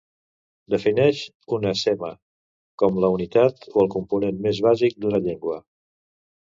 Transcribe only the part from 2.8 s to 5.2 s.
com la unitat o el component més bàsics